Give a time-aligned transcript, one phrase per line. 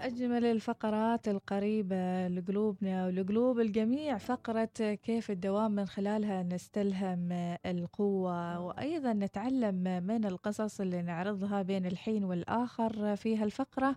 [0.00, 7.28] وأجمل الفقرات القريبة لقلوبنا ولقلوب الجميع فقرة كيف الدوام من خلالها نستلهم
[7.66, 8.60] القوة.
[8.60, 9.74] وأيضا نتعلم
[10.06, 13.96] من القصص اللي نعرضها بين الحين والآخر في هالفقرة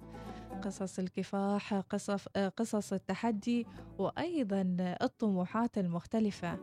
[0.63, 2.27] قصص الكفاح قصص,
[2.57, 6.57] قصص التحدي وأيضا الطموحات المختلفة.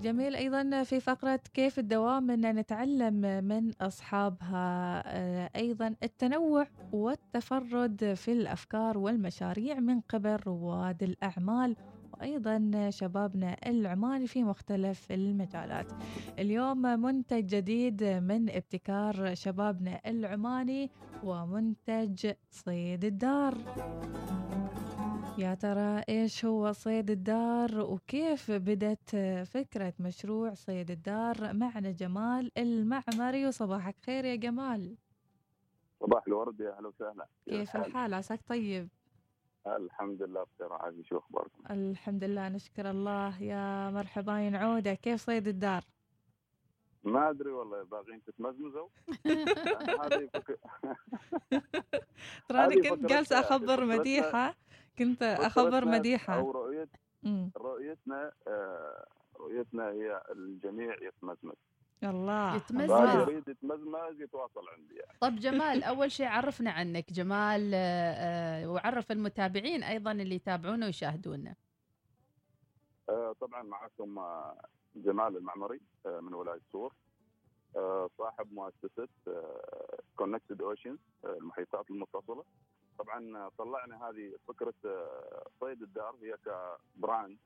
[0.00, 5.02] الجميل أيضا في فقرة كيف الدوام أن نتعلم من أصحابها.
[5.06, 11.76] آه، أيضا التنوع والتفرد في الأفكار والمشاريع من قبل رواد الأعمال.
[12.12, 15.92] وأيضا شبابنا العماني في مختلف المجالات.
[16.38, 20.90] اليوم منتج جديد من ابتكار شبابنا العماني
[21.24, 23.54] ومنتج صيد الدار.
[25.38, 29.16] يا ترى إيش هو صيد الدار وكيف بدت
[29.46, 34.96] فكرة مشروع صيد الدار معنا جمال المعمري وصباحك خير يا جمال.
[36.00, 37.26] صباح الورد يا أهلا وسهلا.
[37.46, 38.88] كيف الحال؟ عساك طيب؟
[39.66, 43.42] الحمد لله بخير عادي شو أخباركم؟ الحمد لله نشكر الله.
[43.42, 45.84] يا مرحبا عودة كيف صيد الدار؟
[47.04, 48.88] ما أدري والله باغيين تتمزمزوا؟
[50.04, 50.28] هذه
[52.48, 54.54] تراني كنت جالسة أخبر مديحة.
[54.98, 56.34] كنت أخبر مديحة.
[56.38, 56.88] أو رؤيت
[57.56, 59.06] رؤيتنا آه
[59.40, 61.56] رؤيتنا هي الجميع يتمزمز.
[62.04, 62.56] الله.
[62.56, 63.14] يتمزمز.
[63.14, 65.18] يريد يتمزمز يتواصل عندي يعني.
[65.20, 68.12] طب جمال أول شيء عرفنا عنك جمال آه,
[68.64, 71.54] آه، وعرف المتابعين أيضا اللي يتابعونا ويشاهدونا.
[73.40, 74.24] طبعا معكم
[74.96, 76.94] جمال المعمري من ولاية سور.
[78.18, 79.08] صاحب مؤسسة
[80.16, 82.44] Connected Oceans المحيطات المتصلة.
[82.98, 86.36] طبعا طلعنا هذه فكرة آه، صيد الدار هي
[86.96, 87.38] ك brand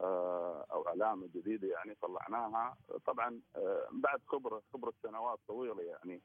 [0.00, 2.76] آه، أو علامه جديده يعني طلعناها.
[3.06, 6.22] طبعا آه، بعد خبرة خبرة سنوات طويلة يعني.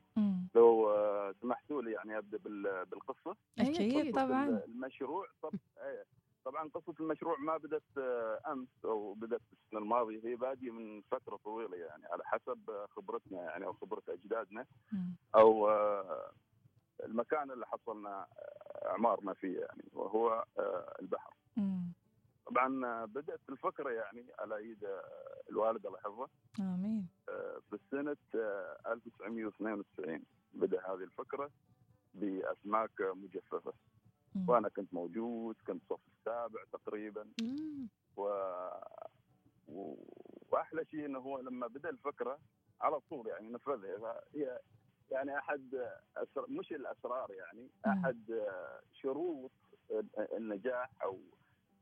[0.56, 0.94] لو
[1.42, 2.38] سمحتوا لي يعني أبدأ
[2.84, 3.36] بالقصة.
[3.60, 4.48] أكيد طبعا.
[4.68, 5.26] المشروع
[5.78, 6.06] إيه،
[6.46, 7.98] طبعا قصة المشروع ما بدأت
[8.48, 10.26] أمس أو بدأت السنة الماضية.
[10.26, 14.66] هي باديه من فترة طويلة يعني على حسب خبرتنا يعني أو خبرة أجدادنا.
[15.36, 15.70] أو
[17.04, 18.28] المكان اللي حصلنا
[18.86, 21.34] إعمارنا فيه يعني وهو آه، البحر.
[22.46, 25.04] طبعا بدأت الفكرة يعني على إيد آه،
[25.50, 26.28] الوالد الله يحفظه.
[26.60, 27.08] آمين.
[27.30, 28.18] آه، في سنه
[28.88, 31.52] 1992 بدأ هذه الفكرة
[32.14, 33.74] بأسماك مجففة.
[34.48, 37.28] وأنا كنت موجود كنت صف السابع تقريبا.
[38.18, 38.30] و...
[40.52, 42.40] وأحلى شيء إنه هو لما بدأ الفكرة
[42.82, 44.60] على طول يعني نفذها هي
[45.12, 46.46] يعني أحد أسر...
[46.50, 48.42] مش الأسرار يعني أحد
[48.94, 49.52] شروط
[50.38, 51.20] النجاح أو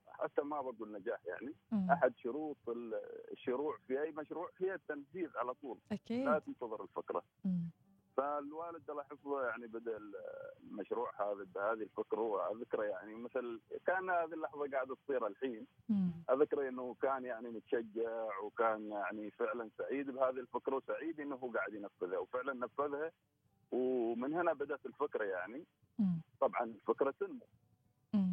[0.08, 1.54] حتى ما بقول نجاح يعني.
[1.94, 2.58] أحد شروط
[3.32, 7.70] الشروع في أي مشروع هي التنفيذ على طول أكيد لا تنتظر الفكرة مم.
[8.18, 10.00] فالوالد الله يحفظه يعني بدأ
[10.64, 12.22] المشروع هذا بهذه الفكرة.
[12.22, 15.68] واذكره يعني مثل كان هذه اللحظة قاعدة تصير الحين.
[16.30, 22.18] اذكر إنه كان يعني متشجع وكان يعني فعلا سعيد بهذه الفكرة وسعيد إنه قاعد ينفذها
[22.18, 23.12] وفعلا نفذها.
[23.72, 25.66] ومن هنا بدأت الفكرة يعني.
[26.40, 27.46] طبعا الفكرة تنمو.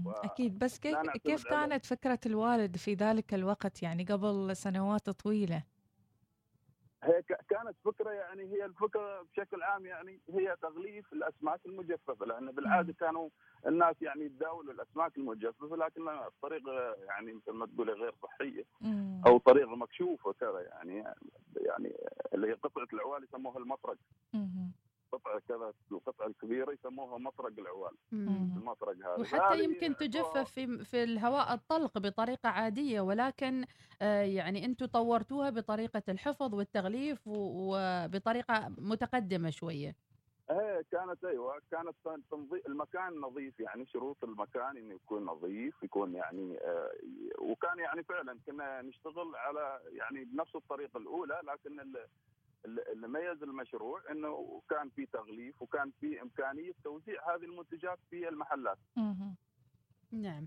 [0.07, 0.59] أكيد.
[0.59, 5.63] بس كيف كيف كانت فكرة الوالد في ذلك الوقت يعني قبل سنوات طويلة؟
[7.05, 7.23] هي
[7.63, 13.29] كانت فكرة يعني هي الفكرة بشكل عام يعني هي تغليف الأسماك المجففة لأن بالعادة كانوا
[13.67, 18.65] الناس يعني يتداولوا الأسماك المجففة لكن بطريقه يعني مثل ما تقولي غير صحية
[19.27, 21.05] أو طريقة مكشوفة كذا يعني
[21.57, 21.97] يعني
[22.35, 23.97] اللي هي قطعة العوال يسموها المطرق.
[25.25, 27.93] قطعة كذا القطعه الكبيره يسموها مطرق العوال.
[28.13, 33.65] المطرق هذا وحتى يمكن تجفف في في الهواء الطلق بطريقة عادية ولكن
[34.03, 39.97] آه، يعني أنتم طورتوها بطريقة الحفظ والتغليف وبطريقه متقدمة شوية.
[40.51, 41.95] إيه كانت أيوه كانت
[42.31, 46.91] تنظيف المكان نظيف يعني شروط المكان إنه يكون نظيف يكون يعني آه
[47.39, 51.81] وكان يعني فعلا كنا نشتغل على يعني بنفس الطريقة الأولى لكن
[52.65, 58.79] اللي ميز المشروع إنه كان في تغليف وكان في إمكانية توزيع هذه المنتجات في المحلات.
[60.13, 60.45] نعم.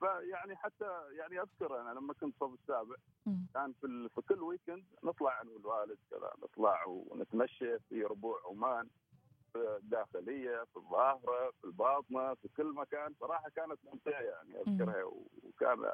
[0.00, 2.96] فيعني حتى يعني أذكر أنا لما كنت صف السابع
[3.54, 8.88] كان في في كل ويكند نطلع أنا والوالد كذا نطلع ونتمشى في ربوع عمان
[9.52, 13.14] في الداخلية في الظاهرة في الباطنة في كل مكان.
[13.20, 15.04] صراحة كانت ممتعة يعني أذكرها
[15.42, 15.92] وكان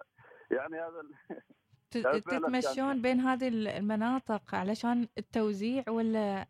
[0.51, 1.03] يعني هذا
[1.93, 6.47] تتمشون بين هذه المناطق علشان التوزيع ولا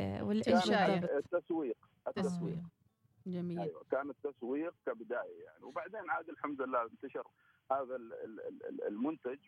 [0.00, 1.76] آه، ولا إيش التسويق
[2.08, 2.58] التسويق.
[3.26, 3.60] جميل.
[3.60, 5.64] أيوه كان التسويق كبداية يعني.
[5.64, 7.26] وبعدين عاد الحمد لله انتشر
[7.72, 7.96] هذا
[8.88, 9.38] المنتج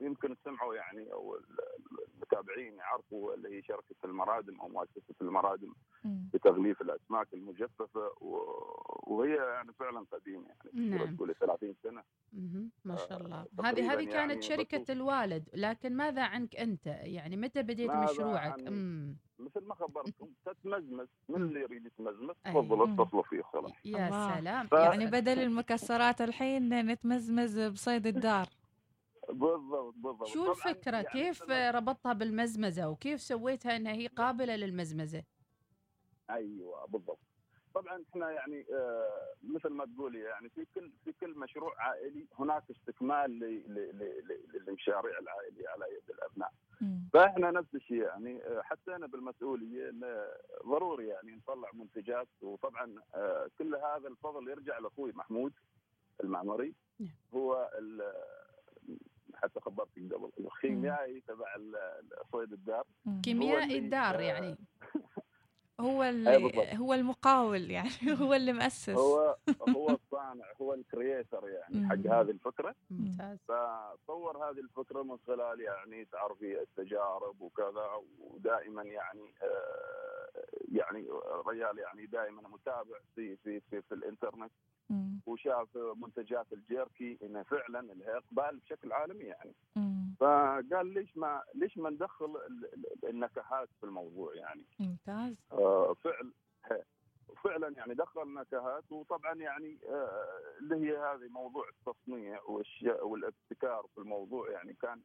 [0.00, 1.38] ويمكن سمعوا يعني أو
[2.14, 5.72] المتابعين يعرفوا اللي هي شركة المرادم أو مؤسسة المرادم
[6.04, 8.10] بتغليف الأسماك المجففة
[9.06, 11.16] وهي يعني فعلا قديمة يعني نعم.
[11.16, 12.02] تقولي 30 سنة.
[12.84, 16.56] ما شاء الله آه، هذه تقريباً هذه كانت يعني شركة بشوف- الوالد لكن ماذا عنك
[16.56, 18.60] أنت يعني متى بديت مشروعك.
[19.38, 22.52] مثل ما خبرتكم تتمزمز من اللي يريد يتمزمز أي.
[22.52, 22.94] تفضلوا.
[23.04, 24.34] اتصلوا فيه خلاص يا الله.
[24.40, 25.06] سلام ف- يا يعني.
[25.06, 28.46] بدل المكسرات الحين نتمزمز بصيد الدار
[29.38, 30.28] بالضبط بالضبط.
[30.28, 35.22] شو طبعاً الفكرة؟ يعني كيف ربطتها بالمزمزة وكيف سويتها أنها هي قابلة للمزمزة؟
[36.30, 37.18] أيوه بالضبط.
[37.74, 42.64] طبعا إحنا يعني آه مثل ما تقولي يعني في كل في كل مشروع عائلي هناك
[42.70, 43.30] استكمال
[44.54, 46.52] للمشاريع العائلية على يد الأبناء.
[46.80, 47.08] مم.
[47.12, 50.26] فإحنا نفس الشيء يعني آه، حسينا بالمسؤولية إن
[50.66, 52.28] ضروري يعني نطلع منتجات.
[52.42, 55.52] وطبعا آه، كل هذا الفضل يرجع لأخوي محمود
[56.24, 56.74] المعمري.
[57.00, 57.10] نعم.
[57.34, 58.12] هو ال-
[59.36, 60.30] حتى خبرتك قبل.
[60.40, 62.84] الخيميائي تبع ال- صيد الدار.
[63.24, 64.56] كيميائي الدار يعني.
[65.80, 66.76] هو اللي.
[66.78, 67.90] هو المقاول يعني.
[68.20, 68.88] هو اللي مؤسس.
[68.90, 69.36] هو
[69.68, 71.94] هو الصانع هو الكرييتر يعني حق.
[71.96, 72.74] هذه الفكرة.
[72.90, 73.38] ممتاز.
[73.48, 80.15] فطور هذه الفكرة من خلال يعني تعرفي التجارب وكذا ودائما يعني آه،
[80.72, 81.00] يعني
[81.40, 84.52] الرجال يعني دائما متابع في في في, في الإنترنت.
[84.90, 85.20] مم.
[85.26, 89.54] وشاف منتجات الجيركي إنه فعلا لها إقبال بشكل عالمي يعني.
[89.76, 90.14] مم.
[90.20, 95.36] فقال ليش ما ليش ما ندخل ال- ال- النكهات في الموضوع يعني؟ ممتاز.
[95.52, 96.32] آه، فعل
[97.44, 100.28] فعلا يعني دخل نكهات وطبعا يعني آه،
[100.60, 102.40] اللي هي هذه موضوع التصنيع
[103.02, 105.00] والابتكار في الموضوع يعني كان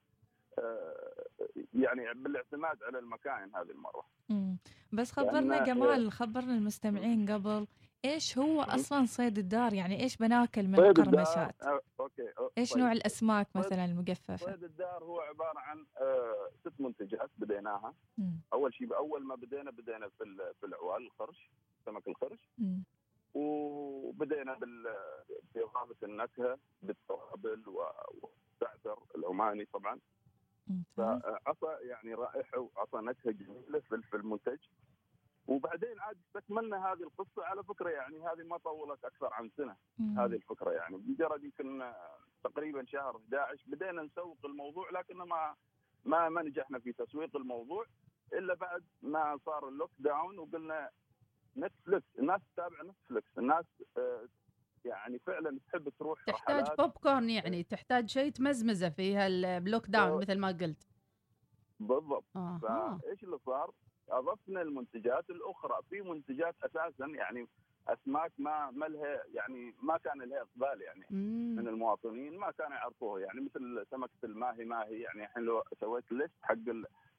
[1.74, 4.06] يعني بالاعتماد على المكاين هذه المرة.
[4.30, 4.58] مم.
[4.94, 7.68] بس خبرنا لأن- جمال خبرنا المستمعين قبل
[8.06, 12.84] إيش هو أصلا صيد الدار؟ يعني إيش بناكل من القرمشات؟ آه، أوكي إيش طيب.
[12.84, 17.94] نوع الأسماك مثلا المجففة؟ صيد الدار هو عبارة عن آه، ست منتجات بديناها.
[18.18, 18.40] مم.
[18.54, 21.52] أول شيء اول ما بدينا بدينا في في العوال القرش
[21.86, 22.84] سمك القرش مم.
[23.34, 24.60] وبدينا
[25.56, 30.00] بإضافة النكهة بالتوابل والزعتر العماني طبعا.
[30.98, 34.60] فعطى يعني رائحة وعطى نكهة جميلة في المنتج.
[35.48, 37.46] وبعدين عاد استكملنا هذه القصة.
[37.46, 40.20] على فكرة يعني هذه ما طولت أكثر عن سنة مم.
[40.20, 40.98] هذه الفكرة يعني.
[40.98, 41.94] مجرد يمكن
[42.44, 45.56] تقريبا شهر 11 بدينا نسوق الموضوع لكن ما
[46.06, 47.86] ما ما نجحنا في تسويق الموضوع.
[48.34, 50.90] إلا بعد ما صار ال lockdown وقلنا
[51.58, 53.66] Netflix الناس تتابع Netflix الناس
[53.98, 54.28] آه،
[54.86, 60.22] يعني فعلا تحب تروح تحتاج pop corn يعني تحتاج شيء تمزمزة فيها بال lockdown.
[60.22, 60.88] مثل ما قلت
[61.80, 62.60] بالضبط أها
[63.02, 63.72] فإيش اللي صار؟
[64.10, 67.48] أضفنا المنتجات الأخرى في منتجات أساسا يعني
[67.88, 71.68] أسماك ما ما لها يعني ما كان لها إقبال يعني من مم.
[71.68, 76.32] المواطنين ما كانوا يعرفوها يعني مثل سمكة ال mahi mahi يعني الحين لو سويت list
[76.42, 76.56] حق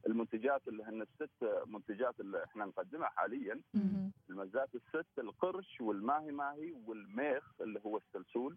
[0.07, 3.61] المنتجات اللي هن الست منتجات اللي إحنا نقدمها حاليا.
[4.31, 8.57] المزات الست القرش والماهي ماهي والميخ اللي هو السلسول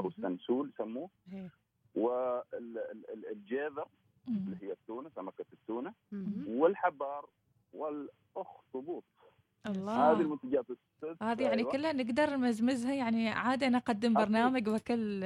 [0.00, 0.08] أو.
[0.08, 1.50] السنسول يسموه إيه.
[1.94, 3.88] والجيذر.
[4.28, 5.94] اللي هي التونة سمكة التونة.
[6.46, 7.28] والحبار
[7.72, 9.04] والأخطبوط
[9.66, 11.72] هذه الله المنتجات الست هذه يعني أيوة.
[11.72, 14.14] كلها نقدر نمزمزها يعني عادي أنا أقدم.
[14.14, 15.24] برنامج واكل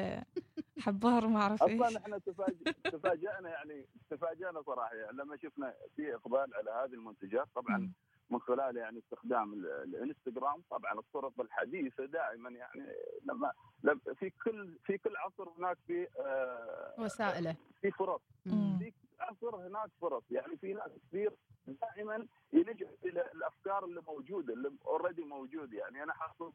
[0.79, 6.15] حبار ما أعرف إيش أصلا إحنا تفاج- تفاجئنا يعني تفاجئنا صراحة يعني لما شفنا في
[6.15, 7.93] إقبال على هذه المنتجات طبعا.
[8.31, 12.87] من خلال يعني استخدام ال- الإنستغرام طبعا الطرق الحديثة دائما يعني
[13.25, 13.53] لما
[13.85, 18.21] لما في كل في كل عصر هناك في آه وسائله في فرص.
[18.45, 20.23] في عصر هناك فرص.
[20.31, 21.33] يعني في ناس كثير
[21.67, 26.53] دائما يلجأ إلى الأفكار اللي موجودة اللي اوريدي موجود يعني أنا حاصل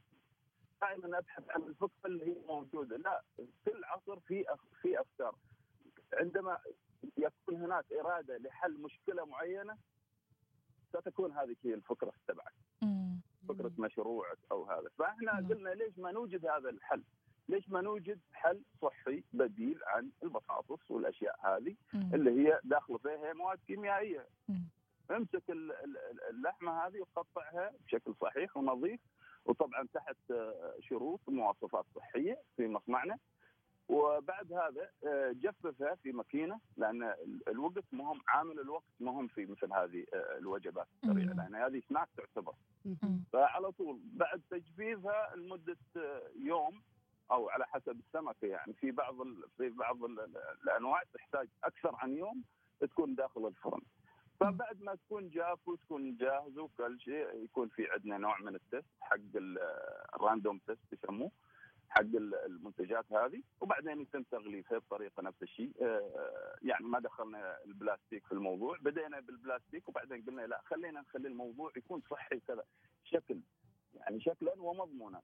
[0.82, 2.98] دائما أبحث عن الفكرة اللي هي موجودة.
[2.98, 3.24] لا
[3.66, 4.46] كل عصر في
[4.82, 5.36] في أفكار.
[6.14, 6.58] عندما
[7.18, 9.78] يكون هناك إرادة لحل مشكلة معينة
[10.90, 12.54] ستكون هذه هي الفكرة تبعك.
[13.48, 14.90] فكرة مشروعك أو هذا.
[14.98, 15.48] فإحنا.
[15.50, 17.04] قلنا ليش ما نوجد هذا الحل؟
[17.52, 22.10] ليش ما نوجد حل صحي بديل عن البطاطس والأشياء هذه مم.
[22.14, 24.64] اللي هي داخلة فيها مواد كيميائية مم.
[25.12, 25.98] امسك ال- ال-
[26.30, 29.00] اللحمة هذه وقطعها بشكل صحيح ونظيف
[29.46, 33.18] وطبعا تحت آه، شروط ومواصفات صحية في مصنعنا
[33.90, 39.74] وبعد هذا آه، جففها في ماكينة لأن ال- الوقت مهم عامل الوقت مهم في مثل
[39.74, 41.34] هذه آه، الوجبات السريعه.
[41.34, 42.54] لأن هذه سناك تعتبر.
[43.34, 45.78] فعلى طول بعد تجفيفها لمدة
[46.36, 46.82] يوم
[47.32, 48.74] أو على حسب السمكة يعني.
[48.74, 52.44] في بعض ال- في بعض ال- ال- الأنواع تحتاج أكثر عن يوم
[52.80, 53.82] تكون داخل الفرن.
[54.40, 58.90] فبعد ما تكون جاف وتكون جاهزه وكل شيء يكون في عندنا نوع من ال test
[59.02, 59.60] حق ال-
[60.16, 61.32] ال random test يسموه
[61.90, 63.42] حق ال- المنتجات هذه.
[63.62, 65.72] وبعدين يتم تغليفها بطريقة نفس الشيء.
[65.82, 71.72] آه، يعني ما دخلنا البلاستيك في الموضوع بدينا بالبلاستيك وبعدين قلنا لا خلينا نخلي الموضوع
[71.78, 72.64] يكون صحي كذا
[73.04, 73.40] شكل.
[73.94, 75.22] يعني شكلا ومضمونا.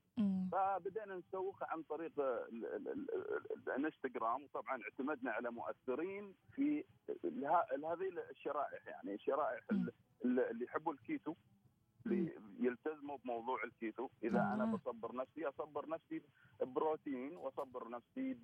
[0.51, 6.83] فبدأنا نسوق عن طريق ال- ال- ال- ال- الانستغرام وطبعا اعتمدنا على مؤثرين في
[7.85, 9.91] هذه الشرائح يعني الشرائح ال-
[10.25, 11.35] ال- اللي يحبوا الكيتو
[12.05, 14.65] اللي يلتزموا بموضوع الكيتو إذا أنا.
[14.65, 16.21] بصبر نفسي أصبر نفسي
[16.61, 18.37] بروتين وأصبر نفسي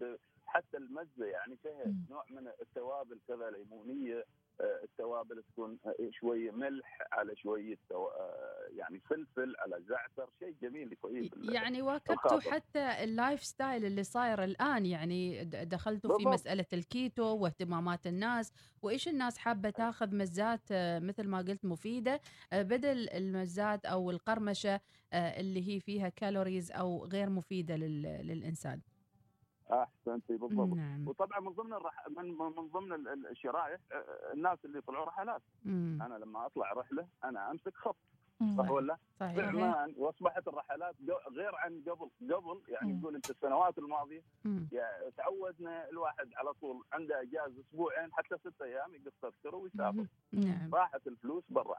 [0.46, 1.94] حتى المزة يعني فيها.
[2.10, 4.26] نوع من التوابل كذا ليمونية
[4.62, 11.32] التوابل تكون آه، شوية ملح على شوية آه، يعني فلفل على زعتر شيء جميل كويس
[11.42, 12.40] يعني واكبتوا.
[12.40, 16.26] حتى ال lifestyle اللي صاير الآن يعني دخلتوا في.
[16.26, 22.22] مسألة الكيتو واهتمامات الناس وإيش الناس حابة تاخذ مزات آه، مثل ما قلت مفيدة
[22.54, 24.80] آه، بدل المزات أو القرمشة
[25.14, 28.82] آه، اللي هي فيها كالوريز أو غير مفيدة لل- للإنسان
[29.72, 32.08] أحسنتي بالضبط نعم وطبعا من ضمن الرح...
[32.18, 36.00] من من ضمن ال- ال- الشرائح آه، الناس اللي يطلعوا رحلات مم.
[36.02, 37.96] أنا لما أطلع رحلة أنا أمسك خط.
[38.58, 40.96] صح ولا؟ صحيح فعمان وأصبحت الرحلات
[41.32, 43.00] غير عن قبل قبل يعني مم.
[43.00, 44.22] نقول أنت السنوات الماضية.
[44.72, 50.76] يا- تعودنا الواحد على طول عنده إجازة أسبوعين حتى ستة أيام يقص تذكرة ويسافر نعم
[50.76, 51.76] راحت الفلوس برا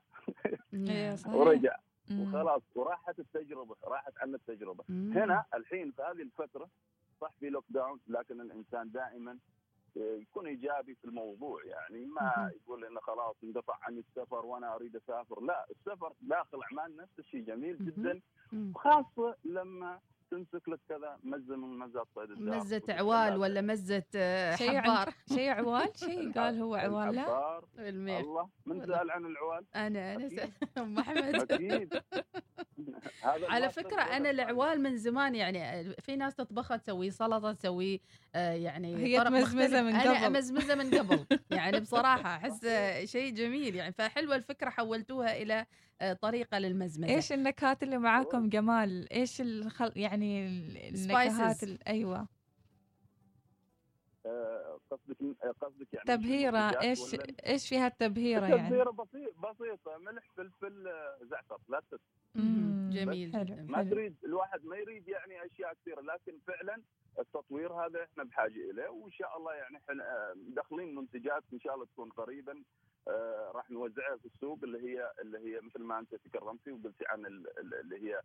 [0.73, 1.17] نعم.
[1.35, 1.77] ورجع.
[2.21, 5.13] وخلاص وراحت التجربة راحت عن التجربة مم.
[5.13, 6.69] هنا الحين في هذه الفترة
[7.25, 9.39] صح في لوك داون لكن الإنسان دائما
[9.97, 12.51] يكون إيجابي في الموضوع يعني ما.
[12.63, 17.41] يقول إنه خلاص انقطع عني السفر وأنا أريد أسافر لا السفر داخل أعمال نفس الشيء
[17.45, 17.77] جميل.
[17.87, 18.21] جدا.
[18.75, 20.01] وخاصة لما
[20.31, 24.83] تمسك لك كذا مزة من مزات صيد الدار مزة عوال ولا مزة آه، شيء عن-
[24.83, 28.49] حبار؟ شيء عوال؟ شيء قال هو عوال لا؟ الله.
[28.67, 28.87] من.
[28.87, 30.29] سال عن العوال؟ أنا أنا
[30.79, 32.03] أم أحمد.
[33.23, 34.31] على أنا الأساسي.
[34.31, 38.01] العوال من زمان يعني في ناس تطبخها تسوي سلطة تسوي
[38.35, 39.55] آه، يعني هي مختلف.
[39.55, 40.37] من أنا قبل.
[40.37, 41.27] أمزمزة من قبل.
[41.51, 43.93] يعني بصراحة أحس آه، شيء جميل يعني.
[43.93, 45.67] فحلوة الفكرة حولتوها إلى
[46.01, 47.15] آه، طريقة للمزمزة.
[47.15, 49.93] إيش النكهات اللي معاكم جمال؟ إيش الخل...
[49.97, 51.65] يعني ال- النكهات.
[51.89, 52.27] أيوه.
[54.27, 55.17] آه، قصدك
[55.61, 56.59] قصدك يعني تبهيرة.
[56.83, 59.99] إيش ولا إيش فيها التبهيرة يعني؟ تبهيره بسيط بسيطة.
[59.99, 61.59] ملح فلفل آه، زعتر.
[61.69, 61.83] لا.
[62.91, 63.45] جميل حلو.
[63.45, 63.63] جدا.
[63.63, 63.91] ما حلو.
[63.91, 66.83] تريد الواحد ما يريد يعني أشياء كثيرة لكن فعلا
[67.19, 68.89] التطوير هذا إحنا بحاجة إليه.
[68.89, 72.63] وإن شاء الله يعني إحنا آه، داخلين منتجات إن شاء الله تكون قريبا
[73.09, 77.27] آه، راح نوزعها في السوق اللي هي اللي هي مثل ما أنت تكرمتي وقلتي عن
[77.27, 78.23] ال- ال- اللي هي آه،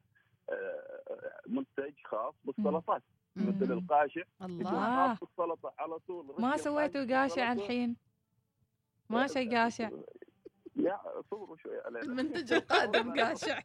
[1.48, 3.03] منتج خاص بالسلطات
[3.36, 3.72] مثل.
[3.72, 5.12] القاشع الله آه.
[5.13, 7.51] السلطه على طول ما سويتوا قاشع بالسلطة.
[7.65, 7.96] الحين
[9.10, 9.89] ما شيء قاشع
[10.75, 13.60] يا صوروا شوي علينا المنتج القادم قاشع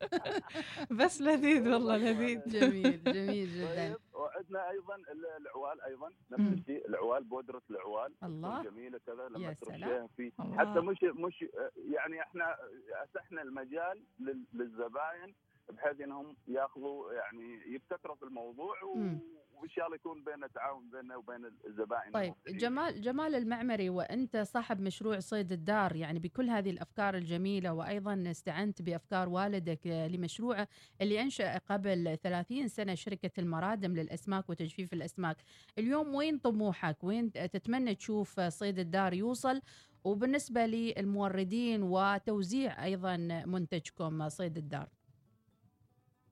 [0.91, 6.59] بس لذيذ والله لذيذ جميل جميل جدا طيب وعندنا أيضا ال- العوال أيضا نفس.
[6.61, 8.63] الشيء العوال بودرة العوال الله.
[8.63, 10.07] جميلة كذا لما ترشيها.
[10.17, 10.33] في.
[10.59, 11.45] حتى مش مش
[11.77, 12.57] يعني إحنا
[13.03, 15.35] اتحنا المجال لل- للزباين
[15.73, 19.35] بحيث إنهم ياخذوا يعني يبتكروا في الموضوع و-.
[19.55, 22.35] وإن شاء الله يكون بيننا تعاون بيننا وبين الزبائن طيب.
[22.47, 28.83] جمال جمال المعمري وأنت صاحب مشروع صيد الدار يعني بكل هذه الأفكار الجميلة وأيضا استعنت
[28.83, 30.69] بأفكار والدك لمشروعه
[31.01, 35.37] اللي أنشأ قبل 30 سنة شركة المرادم للأسماك وتجفيف الأسماك،
[35.79, 39.61] اليوم وين طموحك؟ وين تتمنى تشوف صيد الدار يوصل؟
[40.05, 43.17] وبالنسبة للموردين وتوزيع أيضا
[43.47, 44.89] منتجكم صيد الدار.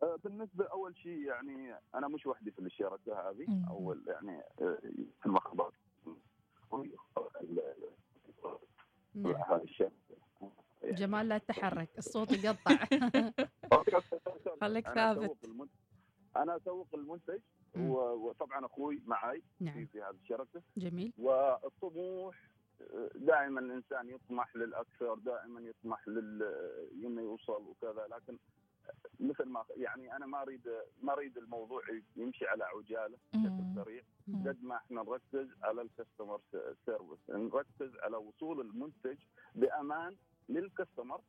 [0.02, 3.64] آه، بالنسبة أول شيء يعني أنا مش وحدي في الشركة هذه.
[3.70, 4.78] أول يعني آه،
[5.20, 5.72] في المخبر
[9.14, 9.62] نعم.
[10.84, 12.76] جمال لا تتحرك الصوت يقطع.
[14.60, 15.24] خليك أنا ثابت.
[15.24, 15.74] أسوق المنتج.
[16.36, 17.40] أنا اسوق المنتج
[17.76, 19.86] وطبعا أخوي معي في نعم.
[19.86, 20.62] في هذه الشركة.
[20.76, 21.12] جميل.
[21.18, 22.36] والطموح
[22.80, 26.42] آه، دائما الإنسان يطمح للأكثر دائما يطمح لل
[27.04, 28.06] إنه يوصل وكذا.
[28.10, 28.38] لكن
[29.20, 30.68] مثل ما يعني أنا ما اريد
[31.02, 31.82] ما أريد الموضوع
[32.16, 33.74] يمشي على عجالة بشكل.
[33.84, 34.02] سريع.
[34.28, 36.40] قد ما إحنا نركز على الكاستمر
[36.86, 39.18] سيرفيس نركز على وصول المنتج
[39.54, 40.16] بأمان
[40.48, 41.20] للكاستمر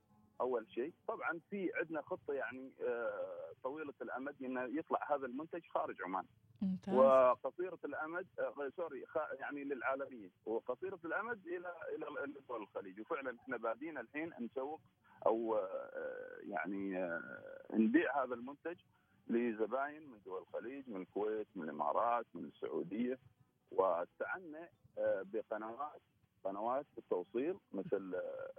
[0.41, 6.01] أول شيء طبعا في عندنا خطة يعني آه، طويلة الأمد انه يطلع هذا المنتج خارج
[6.01, 6.25] عمان.
[6.61, 6.95] ممتاز.
[6.95, 9.05] وقصيرة الأمد آه، سوري
[9.39, 10.29] يعني للعالمية.
[10.45, 12.05] وقصيرة الأمد إلى إلى
[12.49, 14.81] دول الخليج وفعلا إحنا بادين الحين نسوق
[15.25, 17.21] أو آه، يعني آه،
[17.73, 18.77] نبيع هذا المنتج
[19.27, 23.19] لزباين من دول الخليج من الكويت من الإمارات من السعودية.
[23.71, 24.69] واستعنا
[25.23, 26.01] بقنوات
[26.43, 28.15] قنوات التوصيل مثل.
[28.15, 28.51] آه،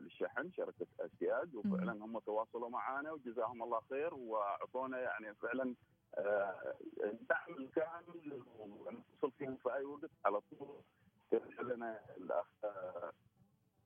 [0.00, 5.74] للشحن شركة أسياد وفعلا هم تواصلوا معنا وجزاهم الله خير وأعطونا يعني فعلا
[6.14, 10.82] آه، الدعم الكامل للموضوع نتصل فيهم في أي وقت على طول.
[11.60, 13.12] لنا الأخ آه،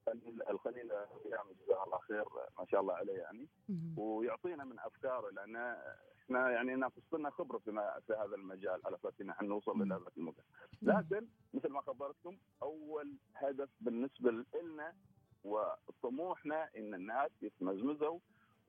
[0.07, 0.93] خليل الخليل
[1.25, 3.49] جزاه الله خير آه، ما شاء الله عليه يعني.
[3.97, 5.57] ويعطينا من أفكاره لأن
[6.25, 9.83] إحنا يعني ناقص لنا خبرة في, في هذا المجال على أساس ان إحنا نوصل.
[9.83, 10.45] إلى ذاك المكان
[10.83, 14.95] لكن مثل ما خبرتكم أول هدف بالنسبة لنا
[15.45, 18.19] وطموحنا إن الناس يتمزمزوا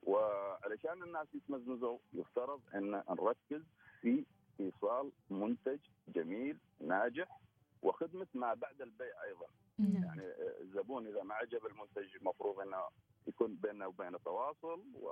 [0.04, 3.62] وعلشان الناس يتمزمزوا يفترض إن نركز
[4.02, 4.26] في
[4.60, 7.40] إيصال منتج جميل ناجح
[7.82, 9.46] وخدمة ما بعد البيع أيضا
[9.80, 10.04] مم.
[10.04, 10.24] يعني
[10.62, 12.84] الزبون إذا ما عجب المنتج المفروض إنه
[13.28, 15.12] يكون بيننا وبينه تواصل و...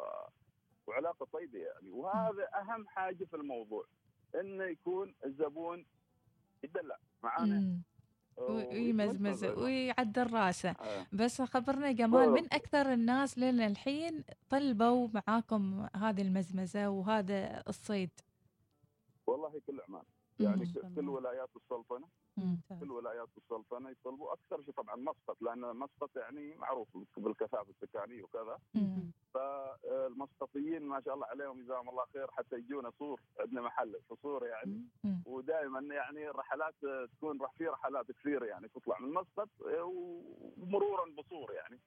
[0.88, 3.86] وعلاقة طيبة يعني وهذا أهم حاجة في الموضوع
[4.36, 5.86] إنه يكون الزبون
[6.64, 7.82] يدلع معانا.
[8.38, 9.44] ويمزمز.
[9.46, 11.06] ويعدل راسه آه.
[11.14, 12.46] بس خبرنا جمال من.
[12.54, 18.10] أكثر الناس لنا الحين طلبوا معاكم هذه المزمزة وهذا الصيد
[19.28, 20.04] والله كل عمان
[20.40, 22.08] يعني كل ولايات السلطنة
[22.44, 22.80] ممتاز.
[22.80, 28.58] كل ولايات السلطنه يطلبوا أكثر شيء طبعا مسقط لأن مسقط يعني معروف بالكثافة السكانية وكذا.
[29.34, 34.46] فالمسقطيين ما شاء الله عليهم جزاهم الله خير حتى يجونا صور عندنا محل في صور
[34.48, 34.82] يعني.
[35.26, 36.74] ودائما يعني الرحلات
[37.18, 41.80] تكون راح في رحلات كثيرة يعني تطلع من مسقط ومرورا بصور يعني.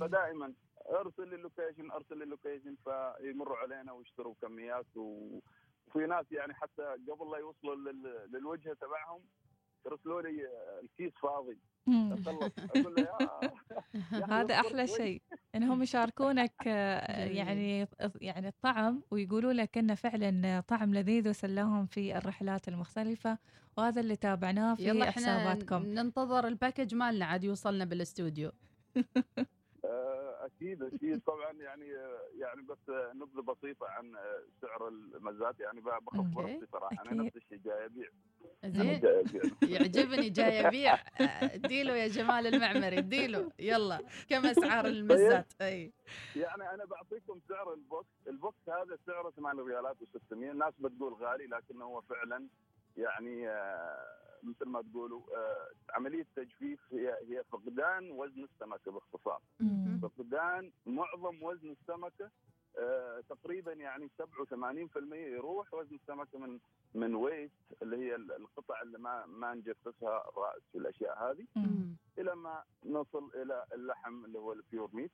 [0.00, 0.54] فدائما
[0.90, 5.38] ارسل لي ال location ارسل لي ال location فيمروا علينا ويشتروا كميات و...
[5.86, 8.30] وفي ناس يعني حتى قبل لا يوصلوا لل...
[8.32, 9.20] للوجهه تبعهم
[9.86, 10.48] يرسلوا لي
[10.82, 11.58] الكيس فاضي.
[11.88, 13.02] اخلص أقول له
[14.12, 14.86] يا هذا أحلى.
[14.86, 15.22] شيء
[15.54, 17.24] إنهم يشاركونك آه،.
[17.24, 17.88] يعني
[18.20, 23.38] يعني الطعم ويقولوا لك إنه فعلا طعم لذيذ وسلاهم في الرحلات المختلفة
[23.76, 28.52] وهذا اللي تابعناه في يلا إحنا حساباتكم ننتظر ال package مالنا عاد يوصلنا بالإستوديو
[30.60, 31.20] أكيد أكيد.
[31.26, 31.86] طبعا يعني
[32.38, 32.78] يعني بس
[33.14, 34.12] نبذة بسيطة عن
[34.62, 35.60] سعر المزات.
[35.60, 36.28] يعني بخف okay.
[36.34, 37.22] براسي صراحة أنا.
[37.22, 38.08] نفس الشيء جاي أبيع.
[38.64, 39.00] زين.
[39.74, 40.98] يعجبني جاي أبيع.
[41.42, 43.98] اديله يا جمال المعمري اديله يلا
[44.28, 45.92] كم أسعار المزات؟ أي.
[46.36, 51.12] يعني أنا بعطيكم سعر ال box، ال box هذا سعره 8 ريالات و600 الناس بتقول
[51.14, 52.46] غالي لكنه هو فعلا
[52.96, 54.06] يعني آه،
[54.42, 59.40] مثل ما تقولوا آه، عملية تجفيف هي هي فقدان وزن السمكة باختصار،
[60.30, 62.30] فقدان معظم وزن السمكة
[62.78, 66.58] آه، تقريبا يعني 87% يروح وزن السمكة من
[66.94, 71.46] من waste اللي هي القطع اللي ما ما نجففها الرأس والأشياء هذه.
[72.18, 75.10] إلى ما نصل إلى اللحم اللي هو ال pure meat.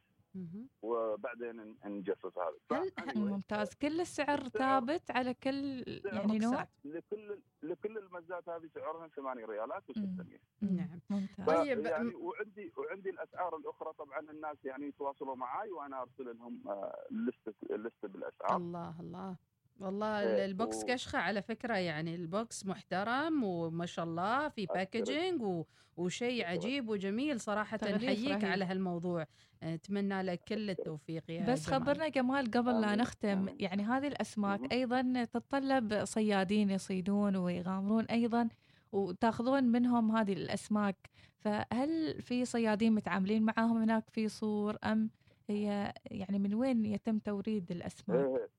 [0.83, 2.81] وبعدين نجفف هذا.
[2.99, 3.75] هل- ممتاز.
[3.75, 6.69] كل السعر ثابت على كل يعني نوع.
[6.85, 10.77] لكل لكل المزات هذه سعرها 8 ريالات و600 مم.
[10.77, 11.01] نعم.
[11.11, 11.47] ممتاز.
[11.47, 17.07] طيب، يعني وعندي وعندي الأسعار الأخرى طبعا الناس يعني يتواصلوا معي وأنا أرسل لهم آه،
[17.11, 18.57] لسته لسته بالأسعار.
[18.57, 19.37] الله الله.
[19.81, 24.49] والله إيه، ال box و- كشخة على فكرة يعني ال box محترم وما شاء الله
[24.49, 24.67] في.
[24.67, 25.65] packaging و...
[25.97, 26.45] وشيء.
[26.47, 28.45] عجيب وجميل صراحة تغليف نحييك.
[28.45, 29.27] على هالموضوع
[29.63, 31.81] أتمنى لك كل التوفيق يا بس جمال.
[31.81, 32.97] خبرنا جمال قبل لا.
[32.97, 33.47] نختم.
[33.59, 34.73] يعني هذه الأسماك.
[34.73, 38.49] أيضا تتطلب صيادين يصيدون ويغامرون أيضا
[38.93, 45.11] وتأخذون منهم هذه الأسماك فهل في صيادين متعاملين معاهم هناك في صور أم
[45.49, 48.51] هي يعني من وين يتم توريد الأسماك؟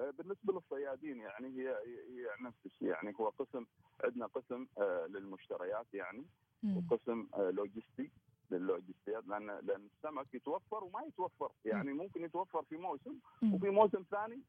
[0.00, 1.68] آه، بالنسبة للصيادين يعني هي
[2.08, 3.66] هي نفس الشيء يعني هو قسم
[4.04, 6.24] عندنا قسم آه، للمشتريات يعني.
[6.76, 8.10] وقسم آه، لوجستي
[8.50, 13.18] للوجستيات لأن لأن السمك يتوفر وما يتوفر يعني ممكن يتوفر في موسم.
[13.52, 14.40] وفي موسم ثاني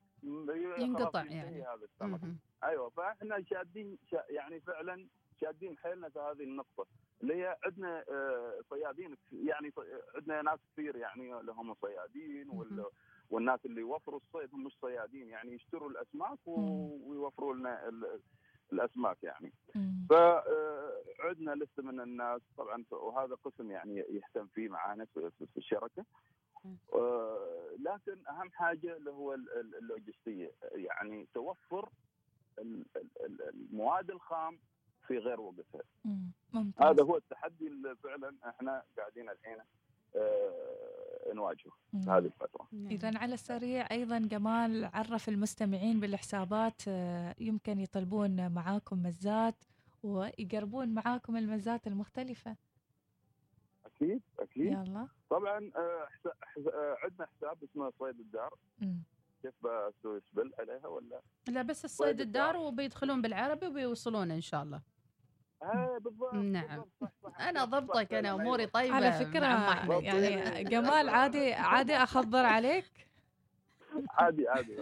[0.77, 1.61] ينقطع يعني.
[1.61, 2.19] هذا السمك.
[2.63, 5.07] أيوه فإحنا شادين شا يعني فعلا
[5.41, 6.85] شادين حيلنا في هذه النقطة
[7.21, 12.85] اللي هي عندنا آه، صيادين يعني ط- عندنا ناس كثير يعني اللي هم صيادين وال
[13.29, 16.39] والناس اللي يوفروا الصيد هم مش صيادين يعني يشتروا الأسماك.
[16.45, 18.19] ويوفروا لنا ال-
[18.73, 19.53] الأسماك يعني.
[20.09, 26.05] فعندنا لسه من الناس طبعا وهذا قسم يعني يهتم فيه معانا في, الشركة.
[26.93, 31.89] آه، لكن أهم حاجة اللي هو ال- ال- اللوجستية يعني توفر
[32.59, 34.59] ال- ال- ال- المواد الخام
[35.07, 36.31] في غير وقتها مم.
[36.53, 39.57] ممتاز هذا هو التحدي اللي فعلا إحنا قاعدين الحين
[40.15, 41.71] آه، نواجهه.
[41.93, 42.91] هذه الفترة نعم.
[42.91, 49.55] إذا على السريع أيضا جمال عرف المستمعين بالحسابات آه، يمكن يطلبون معاكم مزات
[50.03, 52.55] ويقربون معاكم المزات المختلفة
[53.85, 56.07] أكيد أكيد يلا طبعا آه،
[56.57, 59.03] آه، عندنا حساب اسمه صيد الدار مم.
[59.45, 62.57] كيف بسوي سبل عليها ولا؟ لا بس الصيد صيد الدار.
[62.57, 64.81] وبيدخلون بالعربي وبيوصلون إن شاء الله
[65.63, 66.67] آه بالضبط نعم.
[66.67, 68.65] بالضبط، صح صح أنا ضبطك أنا أموري.
[68.67, 70.03] طيبة على أحمد.
[70.03, 73.07] يعني جمال عادي عادي أخبر عليك
[74.19, 74.77] عادي عادي.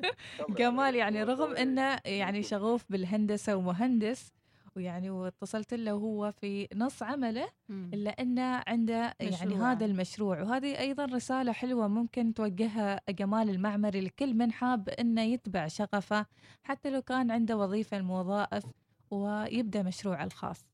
[0.58, 4.32] جمال يعني رغم إنه يعني شغوف بالهندسة ومهندس
[4.76, 7.90] ويعني واتصلت له وهو في نص عمله مم.
[7.94, 9.72] إلا أنه عنده يعني مشروع.
[9.72, 15.66] هذا المشروع وهذه أيضا رسالة حلوة ممكن توجهها جمال المعمري لكل من حاب أنه يتبع
[15.66, 16.26] شغفه
[16.62, 18.64] حتى لو كان عنده وظيفة الموظائف
[19.10, 20.66] ويبدأ مشروعه الخاص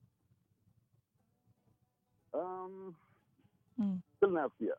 [2.34, 2.94] أم،.
[4.20, 4.78] كلنا أذكياء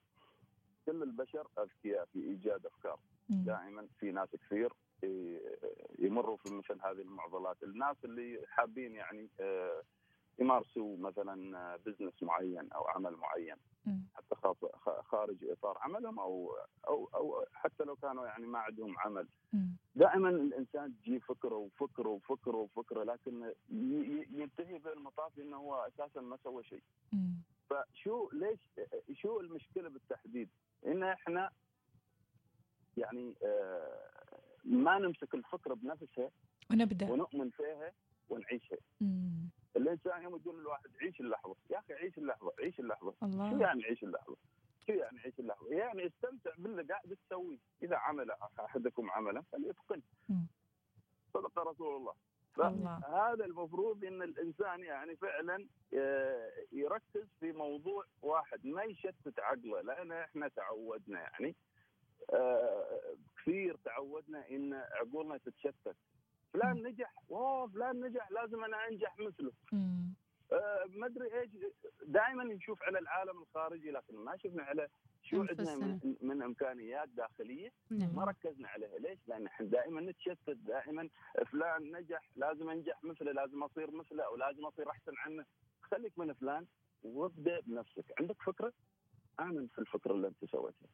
[0.86, 3.00] كل البشر أذكياء في إيجاد أفكار.
[3.30, 4.74] دائما في ناس كثير
[6.00, 9.84] يمروا في مثل هذه المعضلات الناس اللي حابين يعني آه،
[10.40, 13.56] يمارسوا مثلا بزنس معين أو عمل معين.
[14.16, 14.36] حتى
[15.02, 19.28] خارج إطار عملهم أو أو أو حتى لو كانوا يعني ما عندهم عمل.
[19.96, 23.54] دائما الإنسان تجي فكره وفكره وفكره وفكره لكن
[24.32, 26.84] ينتهي بالمطاف إنه هو أساسا ما سوى شيء.
[27.70, 28.60] فشو ليش
[29.14, 30.50] شو المشكلة بالتحديد؟
[30.86, 31.50] إن إحنا
[32.98, 34.10] يعني آه،
[34.64, 36.30] ما نمسك الفكرة بنفسها
[36.72, 37.92] ونبدأ ونؤمن فيها
[38.30, 38.78] ونعيشها.
[39.02, 39.50] مم.
[39.76, 43.14] الإنسان يوم يقول الواحد عيش اللحظة، يا أخي عيش اللحظة، عيش اللحظة.
[43.20, 44.36] شو الله يعني عيش اللحظة؟
[44.88, 50.02] شو يعني عيش اللحظة؟ يعني استمتع باللي قاعد تسويه، إذا عمل أحدكم عملا فليتقن.
[51.34, 52.14] صدق رسول الله.
[52.56, 60.12] فهذا المفروض إن الإنسان يعني فعلا آه، يركز في موضوع واحد ما يشتت عقله لأن
[60.12, 61.56] إحنا تعودنا يعني
[62.34, 65.96] آه، كثير تعودنا إن عقولنا تتشتت.
[66.54, 69.52] فلان نجح؟ اوه فلان نجح لازم أنا أنجح مثله.
[70.52, 71.50] آه، ما أدري إيش
[72.06, 74.88] دائما نشوف على العالم الخارجي لكن ما شفنا على
[75.24, 77.72] شو عندنا من, من إمكانيات داخلية.
[77.90, 78.16] نعم.
[78.16, 78.98] ما ركزنا عليها.
[78.98, 81.10] ليش؟ لأن إحنا دائما نتشتت دائما
[81.52, 85.46] فلان نجح لازم أنجح مثله لازم أصير مثله أو لازم أصير أحسن عنه.
[85.82, 86.66] خليك من فلان
[87.04, 88.06] وابدأ بنفسك.
[88.20, 88.74] عندك فكرة؟
[89.40, 90.88] آمن في الفكرة اللي أنت سويتها.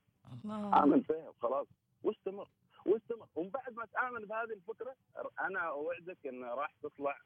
[0.83, 1.67] آمن فيها وخلاص.
[2.03, 2.49] واستمر
[2.85, 3.27] واستمر.
[3.35, 4.95] ومن بعد ما تآمن بهذه الفكرة
[5.39, 7.17] أنا أوعدك إن راح تطلع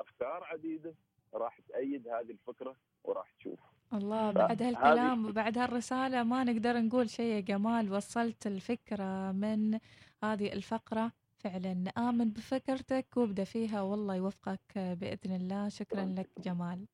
[0.00, 0.94] أفكار عديدة
[1.34, 3.60] راح تأيد هذه الفكرة وراح تشوف.
[3.92, 7.92] الله بعد هالكلام وبعد هالرسالة ما نقدر نقول شيء يا جمال.
[7.92, 9.78] وصلت الفكرة من
[10.24, 11.12] هذه الفقرة.
[11.38, 13.82] فعلا آمن بفكرتك وابدأ فيها.
[13.82, 15.68] والله يوفقك بإذن الله.
[15.68, 16.86] شكرا لك جمال.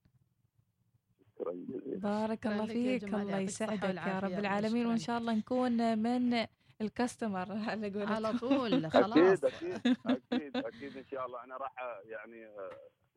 [1.35, 1.99] شكرا جزيلا.
[1.99, 3.05] بارك الله فيك.
[3.05, 4.87] الله يسعدك يا رب العالمين.
[4.87, 4.99] وإن.
[4.99, 6.47] شاء الله نكون من
[6.81, 9.45] الكاستمر على قولتهم على طول أكيد خلاص.
[9.45, 11.45] أكيد أكيد أكيد إن شاء الله.
[11.45, 12.49] أنا راح يعني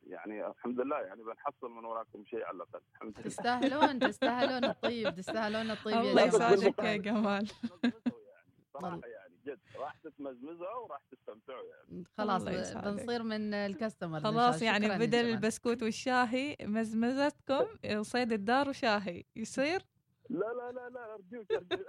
[0.07, 2.81] يعني الحمد لله يعني بنحصل من وراكم شيء على الأقل.
[2.95, 3.23] الحمد لله.
[3.29, 7.47] تستاهلون تستاهلون الطيب تستاهلون الطيب يا الله يسعدك يا جمال.
[7.47, 12.03] تتمزمزوا يعني صراحة يعني جد راح تتمزمزوا وراح تستمتعوا يعني.
[12.17, 12.43] خلاص.
[12.73, 17.65] بنصير من الكاستمر خلاص يعني بدل البسكوت والشاهي مزمزتكم
[18.01, 19.23] صيد الدار وشاهي.
[19.35, 19.81] يصير؟
[20.29, 21.87] لا لا لا لا أرجوك أرجوك.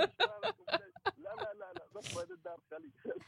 [2.30, 2.90] الدار خلي.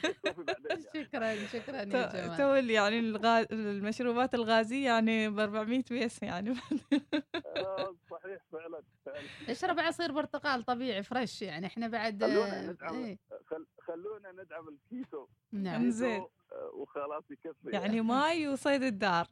[0.94, 3.46] شكرا شكرا يا جمال تو يعني الغاز...
[3.52, 6.50] المشروبات الغازية يعني ب 400 بيسة يعني.
[7.56, 8.82] آه، صحيح فعلا
[9.48, 11.66] اشرب عصير برتقال طبيعي fresh يعني.
[11.66, 13.18] إحنا بعد خلونا آه، ندعم إيه.
[13.46, 15.82] خل خلونا ندعم الكيسو نعم.
[15.82, 16.20] إنزين.
[16.20, 17.70] كيسو، آه، وخلاص يكفي.
[17.70, 19.26] يعني ماي وصيد الدار.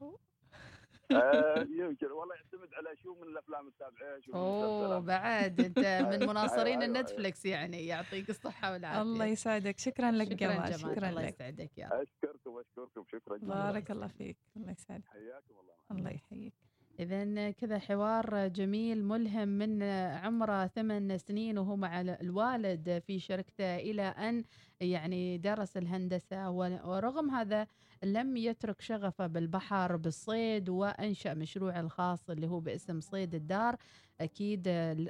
[1.13, 2.07] آه، يمكن.
[2.07, 4.99] والله يعتمد على شو من الأفلام تتابعيها شو من أوه.
[4.99, 5.61] بعد.
[5.61, 9.03] أنت من مناصرين أيوة، أيوة، النتفلكس يعني يعطيك الصحة والعافية.
[9.03, 9.79] الله يسعدك.
[9.79, 11.35] شكرا لك شكرا جمال شكرا الله لك.
[11.35, 13.05] يسعدك يا أشكركم أشكركم.
[13.13, 14.37] شكرا جزيلا بارك الله فيك.
[14.57, 15.05] الله يسعدك.
[15.07, 15.75] حياكم الله.
[16.01, 16.55] الله يحييك.
[17.01, 19.83] إذا كذا حوار جميل ملهم من
[20.23, 24.45] عمره ثمان سنين وهو مع الوالد في شركته إلى أن
[24.81, 26.51] يعني درس الهندسة.
[26.51, 27.67] ورغم هذا
[28.05, 33.77] لم يترك شغفه بالبحر بالصيد وأنشأ مشروع الخاص اللي هو باسم صيد الدار.
[34.21, 34.69] أكيد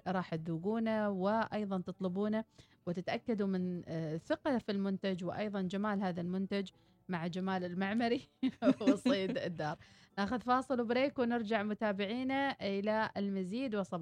[0.09, 2.45] راح تذوقونه وأيضا تطلبونه
[2.87, 3.83] وتتأكدوا من
[4.19, 6.69] ثقة في المنتج وأيضا جمال هذا المنتج
[7.09, 8.31] مع جمال المعمري
[8.81, 9.77] وصيد الدار.
[10.19, 13.75] ناخذ فاصل وبريك ونرجع متابعينا إلى المزيد.
[13.75, 13.95] وصباح